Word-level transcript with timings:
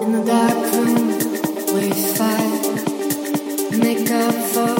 In 0.00 0.12
the 0.12 0.24
dark 0.24 0.72
room, 0.72 1.08
we 1.74 1.90
fight, 2.16 3.78
make 3.78 4.10
up 4.10 4.34
for. 4.34 4.79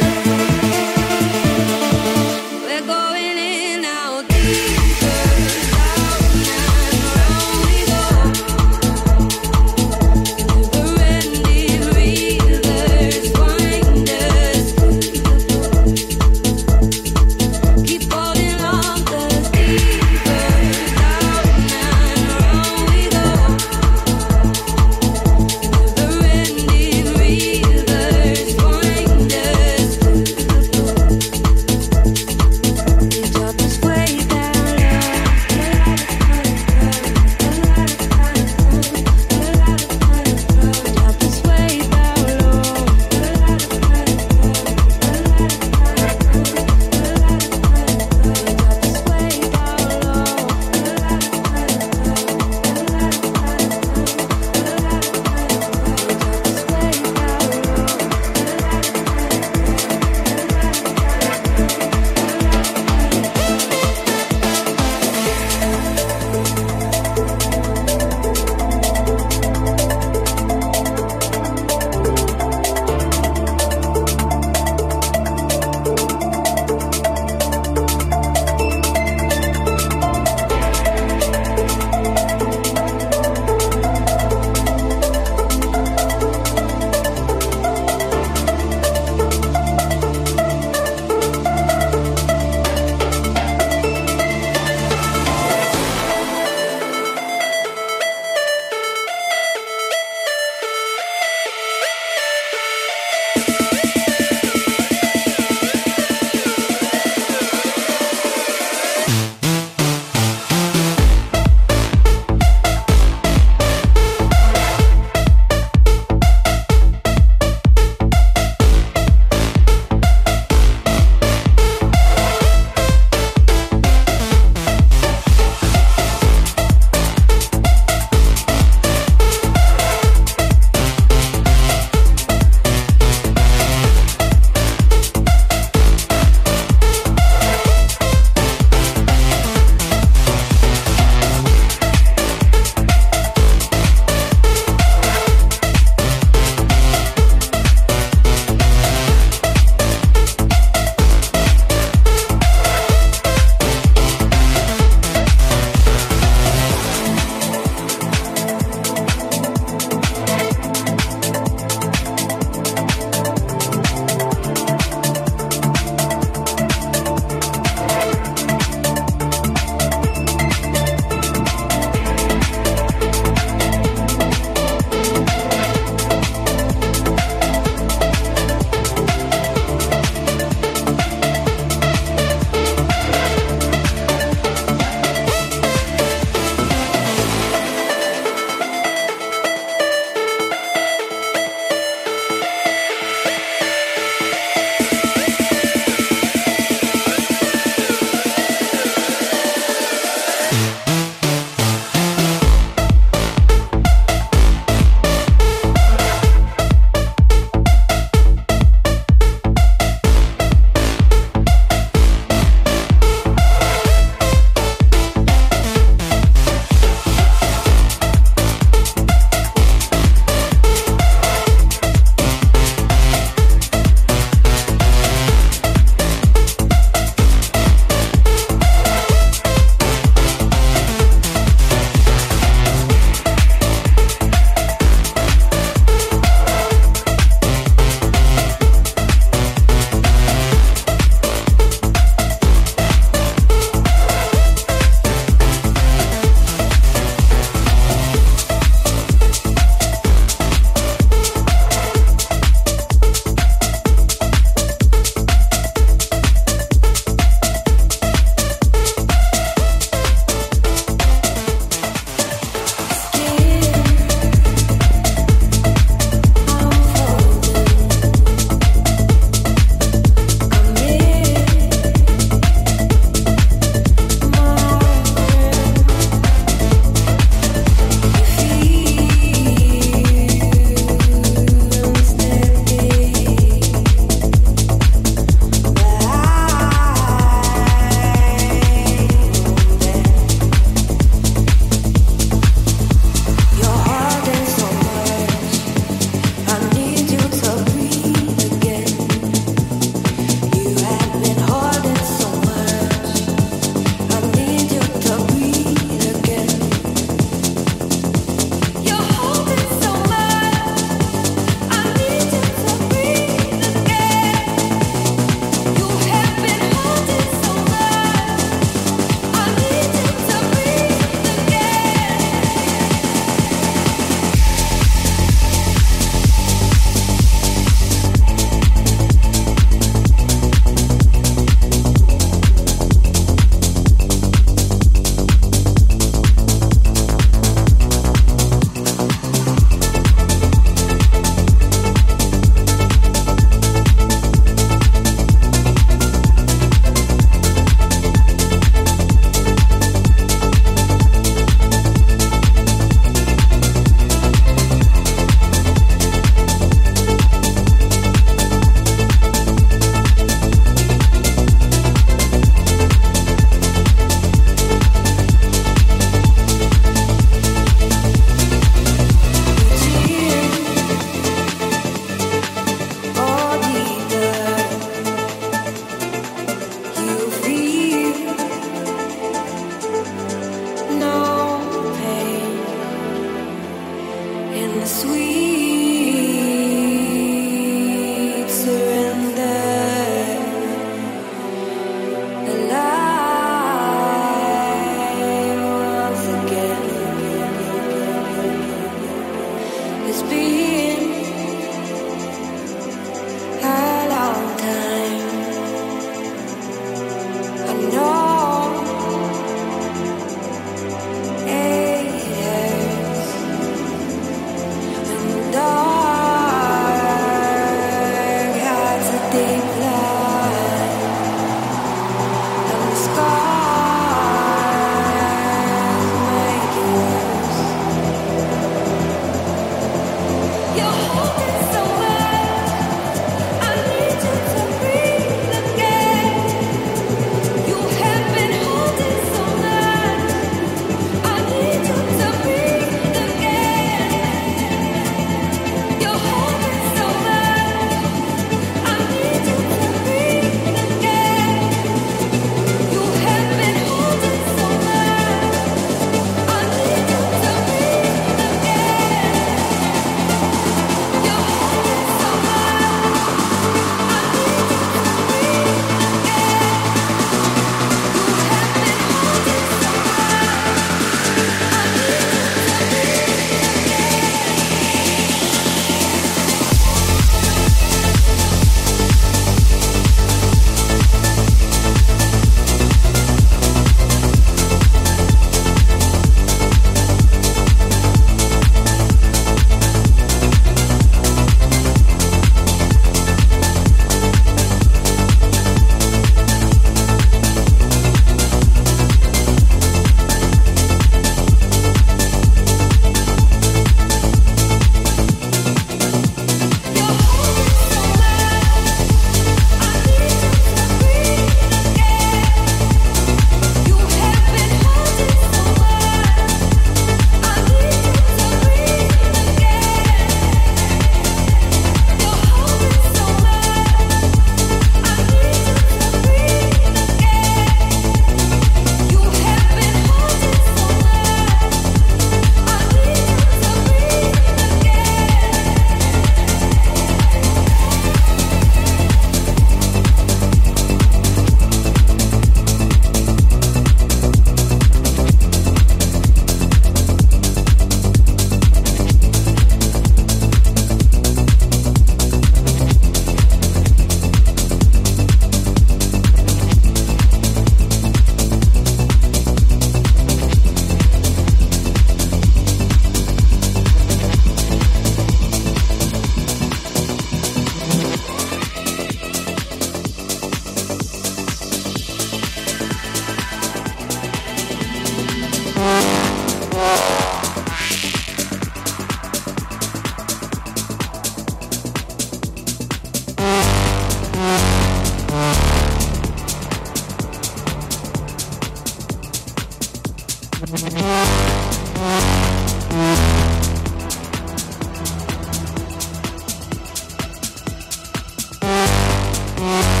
Bye. 599.61 600.00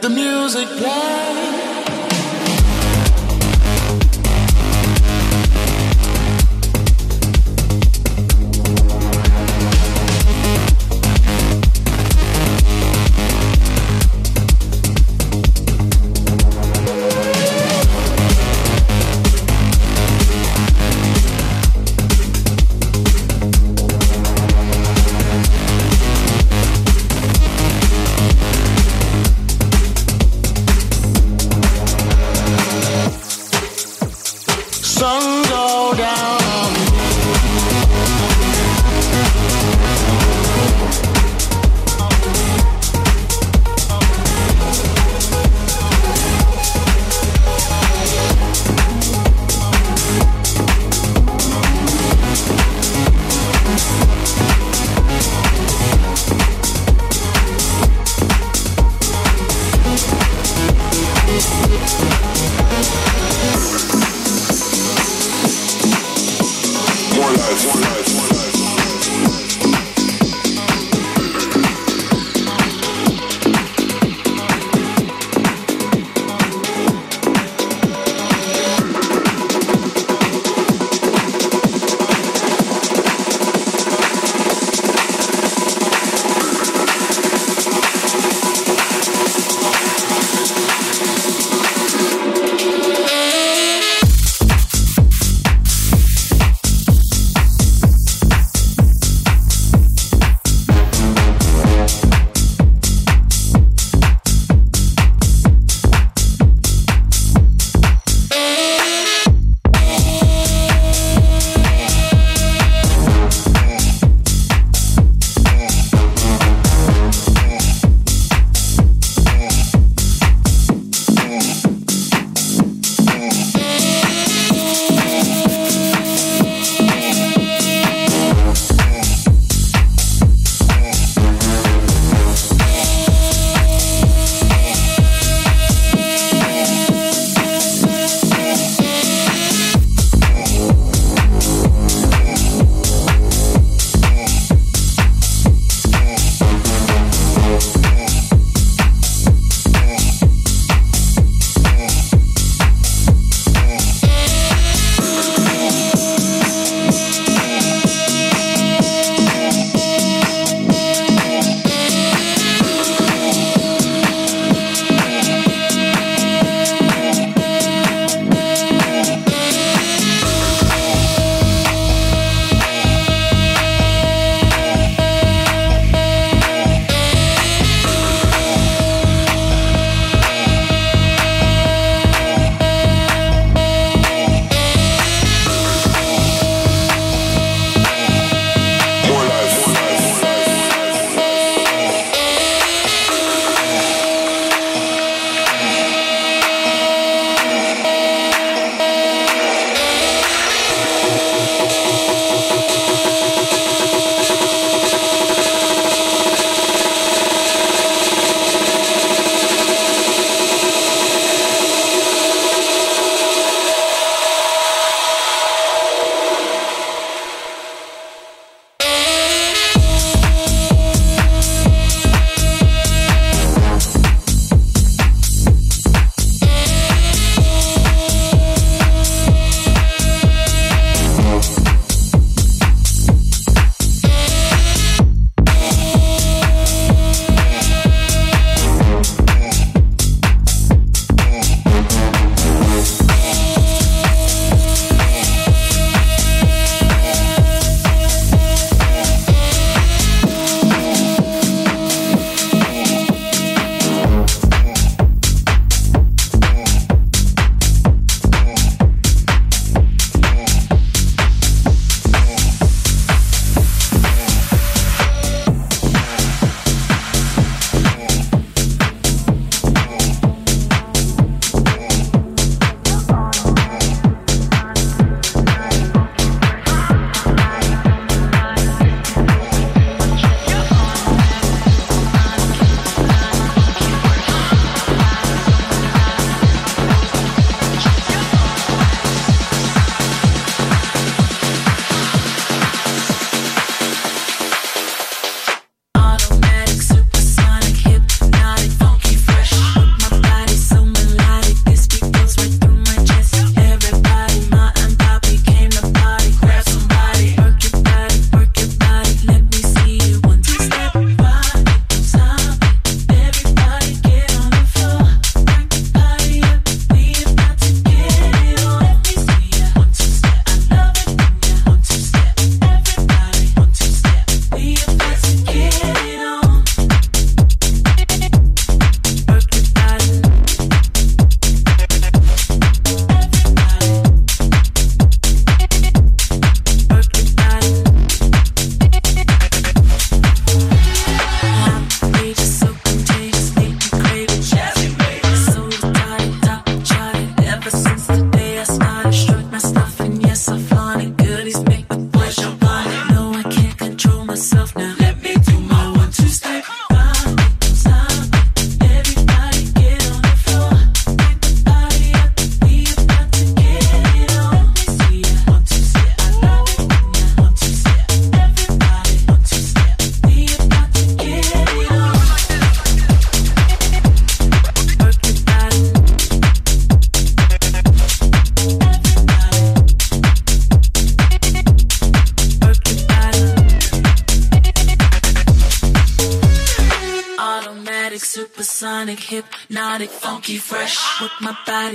The 0.00 0.08
music 0.08 0.68
play. 0.78 1.47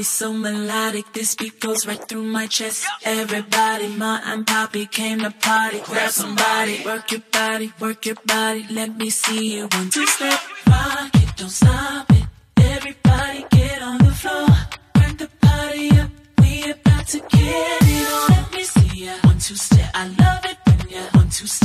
So 0.04 0.34
melodic, 0.34 1.14
this 1.14 1.36
beat 1.36 1.60
goes 1.60 1.88
right 1.88 2.04
through 2.08 2.24
my 2.24 2.48
chest. 2.48 2.86
Everybody, 3.04 3.88
Ma 3.88 4.20
and 4.26 4.46
Poppy 4.46 4.86
came 4.86 5.20
to 5.20 5.32
party. 5.32 5.82
Grab 5.86 6.12
somebody, 6.12 6.84
work 6.86 7.12
your 7.12 7.22
body, 7.32 7.72
work 7.80 8.06
your 8.06 8.16
body. 8.26 8.66
Let 8.70 8.98
me 8.98 9.10
see 9.10 9.56
you 9.56 9.68
one 9.72 9.90
two 9.90 10.06
step, 10.08 10.40
rock 10.68 11.10
it, 11.16 11.36
don't 11.38 11.50
stop 11.50 12.12
it. 12.12 12.26
Everybody 12.58 13.46
get 13.52 13.82
on 13.82 13.98
the 14.00 14.12
floor, 14.12 14.48
crank 14.96 15.20
the 15.20 15.30
party 15.42 15.90
up. 16.00 16.10
We 16.40 16.72
about 16.72 17.08
to 17.08 17.20
get 17.20 17.82
it 17.82 18.08
on. 18.14 18.30
Let 18.32 18.52
me 18.54 18.64
see 18.64 19.06
ya 19.06 19.14
one 19.24 19.40
two 19.40 19.56
step. 19.56 19.90
I 19.94 20.08
love 20.08 20.46
it 20.46 20.58
when 20.66 20.90
ya 20.90 21.02
one 21.14 21.30
two 21.30 21.48
step. 21.48 21.63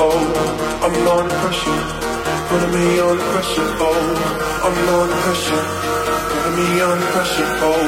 Oh, 0.00 0.18
I'm 0.84 1.08
under 1.08 1.34
pressure. 1.42 1.80
Putting 2.48 2.72
me 2.74 3.00
under 3.00 3.24
pressure, 3.32 3.68
oh, 3.80 3.98
I'm 4.64 4.78
under 4.94 5.18
pressure. 5.24 5.64
Putting 6.30 6.56
me 6.58 6.80
under 6.80 7.06
pressure, 7.14 7.50
oh, 7.62 7.82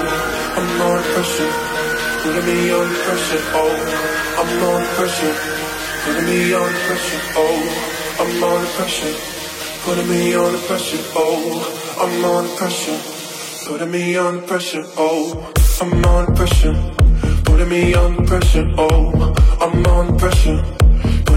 I'm 0.56 0.80
under 0.82 1.02
pressure. 1.14 1.52
Putting 2.22 2.46
me 2.46 2.70
under 2.70 2.98
pressure, 3.04 3.42
oh, 3.54 3.74
I'm 4.38 4.62
under 4.64 4.86
pressure. 4.96 5.34
Putting 6.04 6.26
me 6.26 6.54
under 6.54 6.78
pressure, 6.86 7.20
oh, 7.36 7.58
I'm 8.20 8.44
under 8.44 8.68
pressure. 8.76 9.14
Putting 9.84 10.08
me 10.08 10.34
under 10.34 10.58
pressure, 10.66 11.02
oh, 11.14 11.72
I'm 12.00 12.24
under 12.24 12.56
pressure. 12.56 12.98
Putting 13.66 13.90
me 13.90 14.16
under 14.16 14.42
pressure, 14.46 14.84
oh, 14.96 15.52
I'm 15.80 16.04
under 16.04 16.32
pressure. 16.34 16.74
Putting 17.44 17.68
me 17.68 17.94
under 17.94 18.22
pressure, 18.24 18.74
oh, 18.78 19.34
I'm 19.60 19.86
under 19.86 20.18
pressure. 20.18 20.85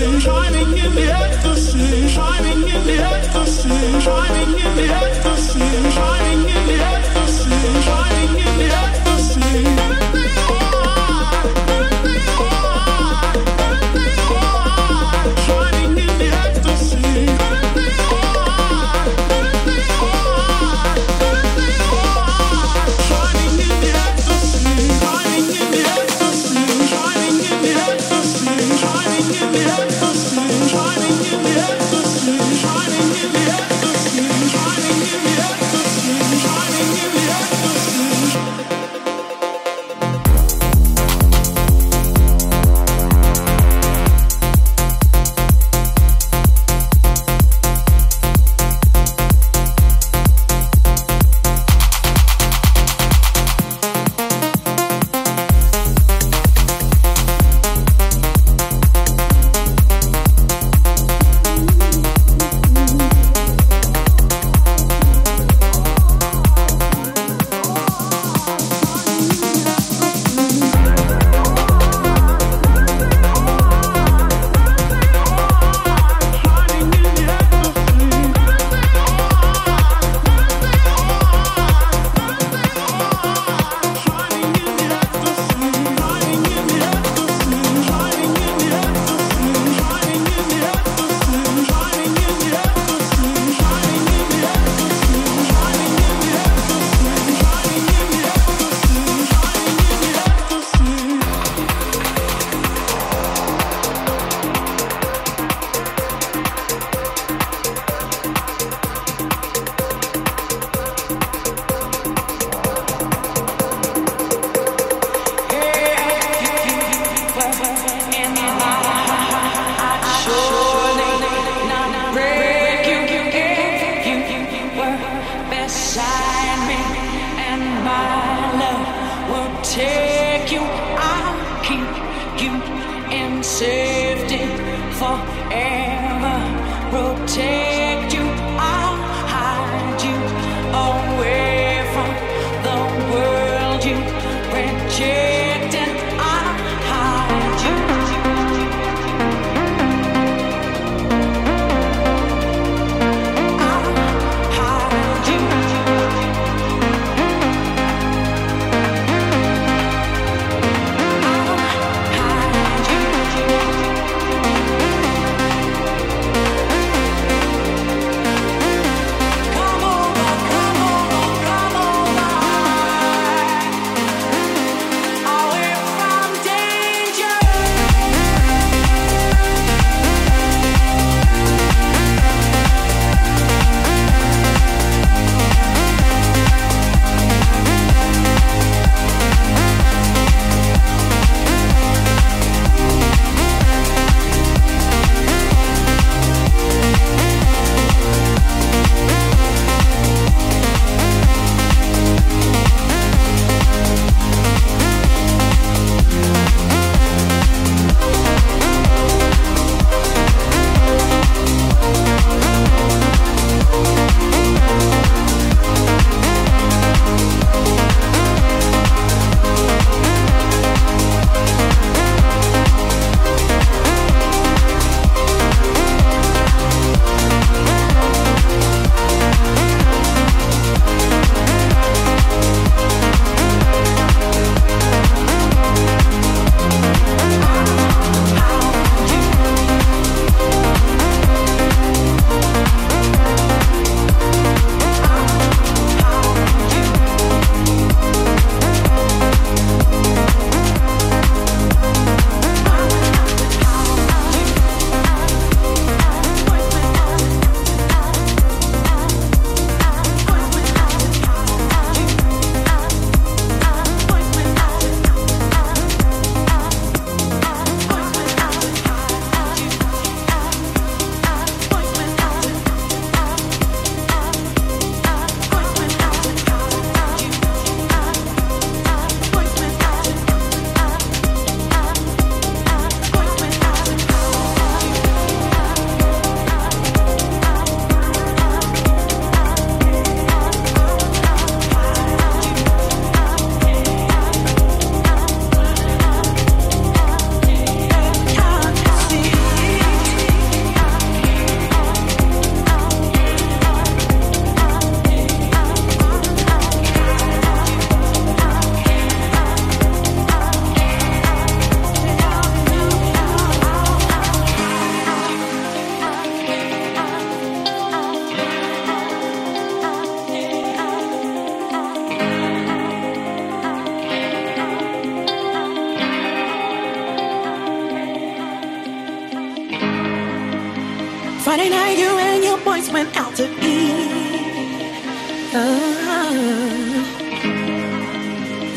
Shining 0.00 0.78
in 0.78 0.94
the 0.94 1.12
ecstasy, 1.12 2.08
shining 2.08 2.39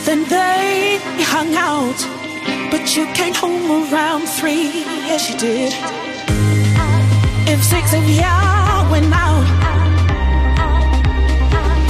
Then 0.05 0.25
they 0.25 0.99
hung 1.21 1.55
out, 1.55 1.99
but 2.69 2.95
you 2.95 3.05
came 3.13 3.33
home 3.33 3.71
around 3.71 4.27
three, 4.27 4.83
yes 5.07 5.29
you 5.29 5.37
did. 5.37 5.73
If 7.47 7.63
six 7.63 7.93
of 7.93 8.03
y'all 8.09 8.91
went 8.91 9.13
out, 9.13 9.47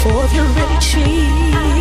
four 0.04 0.24
of 0.24 0.32
you 0.32 0.44
really 0.44 0.80
cheap. 0.80 1.73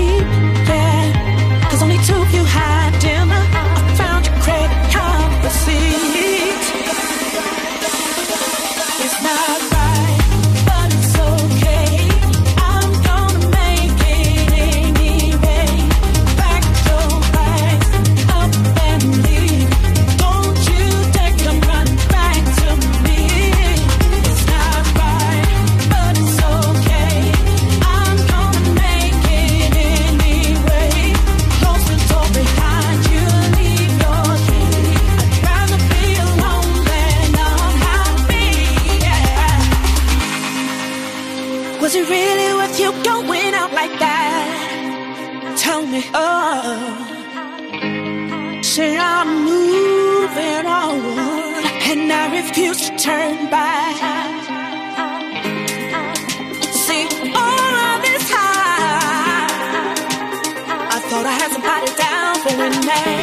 loving 50.34 50.66
on, 50.66 51.00
and 51.90 52.12
I 52.12 52.40
refuse 52.40 52.88
to 52.88 52.96
turn 52.96 53.50
back. 53.50 53.96
See, 56.72 57.06
all 57.34 57.74
of 57.86 58.02
this 58.02 58.30
time, 58.30 59.96
I 60.90 61.00
thought 61.08 61.26
I 61.26 61.34
had 61.40 61.50
somebody 61.52 61.90
down 61.96 62.34
for 62.42 62.54
a 62.54 62.70
minute. 62.86 63.21